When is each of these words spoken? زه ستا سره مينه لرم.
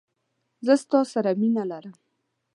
زه 0.65 0.73
ستا 0.83 0.99
سره 1.13 1.31
مينه 1.41 1.63
لرم. 1.71 1.95